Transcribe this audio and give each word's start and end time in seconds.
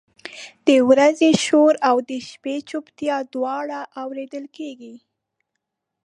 د 0.67 0.69
ورځې 0.89 1.29
شور 1.45 1.73
او 1.89 1.95
د 2.09 2.11
شپې 2.29 2.55
چپتیا 2.69 3.17
دواړه 3.33 3.79
اورېدل 4.03 4.45
کېږي. 4.57 4.95